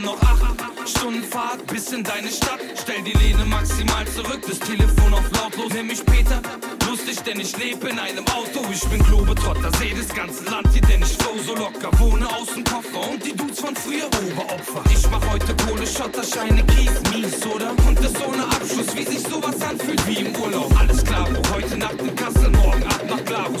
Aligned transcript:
haben 0.00 0.04
noch 0.04 0.22
acht 0.22 0.88
Stunden 0.88 1.22
Fahrt 1.22 1.66
bis 1.66 1.92
in 1.92 2.02
deine 2.02 2.28
Stadt. 2.28 2.60
Stell 2.80 3.02
die 3.02 3.16
Lehne 3.18 3.44
maximal 3.44 4.06
zurück, 4.06 4.40
das 4.46 4.58
Telefon 4.58 5.12
auf 5.12 5.30
lautlos. 5.32 5.72
Nimm 5.74 5.88
mich 5.88 6.04
Peter, 6.04 6.40
lustig, 6.88 7.20
denn 7.22 7.40
ich 7.40 7.56
lebe 7.56 7.88
in 7.88 7.98
einem 7.98 8.26
Auto. 8.28 8.60
Ich 8.72 8.84
bin 8.88 9.02
Globetrotter, 9.02 9.70
seh 9.78 9.94
das 9.94 10.08
ganze 10.14 10.44
Land 10.44 10.68
hier, 10.72 10.82
denn 10.82 11.02
ich 11.02 11.16
flow 11.16 11.36
so 11.44 11.54
locker. 11.54 11.90
Wohne 11.98 12.26
aus 12.28 12.48
dem 12.54 12.64
Koffer 12.64 13.10
und 13.10 13.24
die 13.24 13.36
Dudes 13.36 13.60
von 13.60 13.74
früher 13.76 14.06
Oberopfer. 14.06 14.82
Ich 14.90 15.08
mach 15.10 15.22
heute 15.30 15.54
Kohle, 15.64 15.86
Schotter, 15.86 16.24
Scheine, 16.24 16.64
Kies, 16.66 16.92
mies, 17.12 17.46
oder? 17.46 17.70
Und 17.86 17.98
das 17.98 18.14
ohne 18.26 18.44
Abschluss, 18.44 18.96
wie 18.96 19.04
sich 19.04 19.22
sowas 19.22 19.60
anfühlt 19.62 20.06
wie 20.06 20.24
im 20.24 20.34
Urlaub. 20.36 20.72
Alles 20.78 21.04
klar, 21.04 21.28
wo 21.32 21.54
heute 21.54 21.76
Nacht 21.76 22.00
in 22.00 22.14
Kassel, 22.16 22.50
morgen 22.50 22.82
ab 22.84 23.02
nach 23.08 23.24
Glarus. 23.24 23.59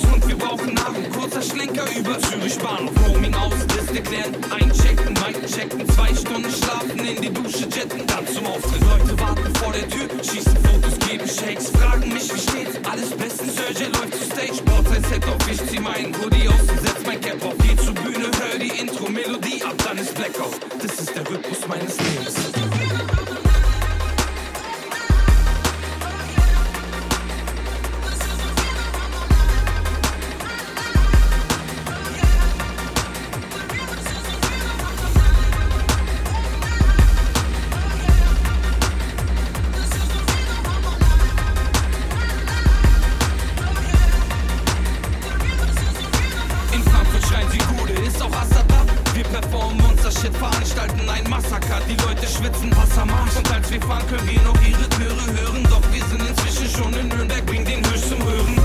Dusche 7.60 7.78
jetten, 7.78 8.06
dann 8.06 8.26
zum 8.26 8.46
Auftritt. 8.46 8.80
Leute 8.80 9.20
warten 9.20 9.54
vor 9.56 9.72
der 9.72 9.88
Tür, 9.88 10.08
schießen 10.22 10.56
Fotos, 10.56 10.98
geben 11.08 11.28
Shakes, 11.28 11.70
fragen 11.70 12.12
mich, 12.12 12.32
wie 12.34 12.40
steht's? 12.40 12.78
Alles 12.90 13.10
bestens, 13.10 13.56
Sergej 13.56 13.88
läuft 13.88 14.14
zu 14.14 14.24
Stage, 14.24 14.62
baut 14.64 14.88
sein 14.88 15.04
Set 15.04 15.24
auf, 15.26 15.50
ich 15.50 15.66
zieh 15.66 15.80
meinen 15.80 16.14
Hoodie 16.16 16.48
aus 16.48 16.60
und 16.60 16.80
setz 16.80 17.06
mein 17.06 17.20
Cap 17.20 17.44
auf. 17.44 17.54
Geh 17.58 17.76
zur 17.76 17.94
Bühne, 17.94 18.30
hör 18.40 18.58
die 18.58 18.80
Intro-Melodie 18.80 19.62
ab, 19.64 19.74
dann 19.84 19.98
ist 19.98 20.14
Blackout. 20.14 20.60
Das 20.80 21.00
ist 21.00 21.14
der 21.14 21.28
Rhythmus 21.28 21.68
meines 21.68 21.96
Lebens. 21.98 22.79
Monster-Shit, 50.20 50.36
veranstalten 50.36 51.08
ein 51.08 51.30
Massaker. 51.30 51.80
Die 51.88 51.96
Leute 52.04 52.26
schwitzen 52.26 52.76
Wassermarsch. 52.76 53.36
Und 53.36 53.52
als 53.52 53.70
wir 53.70 53.80
fahren, 53.80 54.06
können 54.06 54.28
wir 54.28 54.42
noch 54.42 54.60
ihre 54.62 54.88
Chöre 54.90 55.24
hören. 55.40 55.62
Doch 55.64 55.82
wir 55.92 56.04
sind 56.04 56.28
inzwischen 56.28 56.68
schon 56.76 56.92
in 56.94 57.08
Nürnberg, 57.08 57.46
bring 57.46 57.64
den 57.64 57.78
Höchst 57.86 58.08
zum 58.08 58.22
Hören. 58.22 58.60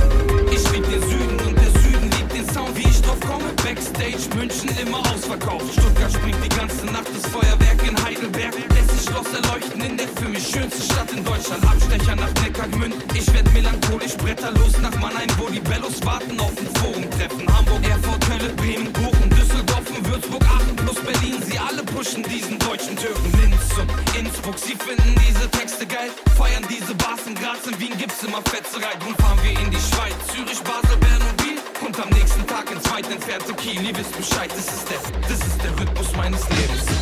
Ich 0.51 0.71
lieb 0.71 0.83
den 0.83 1.01
Süden 1.01 1.39
und 1.47 1.55
der 1.55 1.71
Süden 1.81 2.11
liebt 2.11 2.33
den 2.33 2.49
Sound, 2.49 2.75
wie 2.75 2.87
ich 2.87 3.01
drauf 3.01 3.19
komme. 3.21 3.45
Backstage, 3.63 4.27
München 4.35 4.69
immer 4.81 4.99
ausverkauft. 4.99 5.71
Stuttgart 5.71 6.11
springt 6.11 6.43
die 6.43 6.49
ganze 6.49 6.85
Nacht 6.87 7.07
das 7.13 7.31
Feuerwerk 7.31 7.79
in 7.87 7.95
Heidelberg. 8.03 8.53
Sich 8.91 9.09
Schloss 9.09 9.27
erleuchten 9.33 9.81
in 9.81 9.97
der 9.97 10.07
für 10.07 10.29
mich 10.29 10.47
schönste 10.47 10.81
Stadt 10.81 11.11
in 11.11 11.23
Deutschland. 11.23 11.63
Abstecher 11.65 12.15
nach 12.15 12.33
Neckargmünd. 12.43 12.95
Ich 13.13 13.33
werd 13.33 13.51
melancholisch, 13.53 14.15
bretterlos 14.17 14.77
nach 14.81 14.95
Mannheim, 14.99 15.29
wo 15.37 15.47
die 15.49 15.59
Bellos 15.59 16.03
warten 16.03 16.39
auf 16.39 16.53
ein 16.59 16.69
Forum-Treffen. 16.81 17.47
Hamburg, 17.47 17.74
diese 25.35 25.49
Texte 25.49 25.85
geil, 25.85 26.09
feiern 26.37 26.65
diese 26.69 26.95
Bars 26.95 27.27
in 27.27 27.35
Graz, 27.35 27.67
in 27.67 27.79
Wien 27.79 27.97
gibt's 27.97 28.23
immer 28.23 28.41
Fetzerei. 28.43 28.93
Drum 28.99 29.15
fahren 29.15 29.39
wir 29.43 29.51
in 29.51 29.69
die 29.71 29.77
Schweiz, 29.77 30.15
Zürich, 30.31 30.61
Basel, 30.61 30.97
Bern 30.97 31.21
und 31.21 31.43
Wien. 31.43 31.59
Und 31.85 31.99
am 31.99 32.09
nächsten 32.09 32.45
Tag 32.47 32.71
ins 32.71 32.89
weit 32.91 33.09
entfernte 33.11 33.53
Kiel, 33.53 33.81
ihr 33.81 33.97
wisst 33.97 34.15
Bescheid, 34.15 34.49
das 34.51 34.67
ist 34.67 34.89
der, 34.89 34.99
das 35.27 35.39
ist 35.39 35.63
der 35.63 35.71
Rhythmus 35.79 36.15
meines 36.15 36.49
Lebens. 36.49 36.94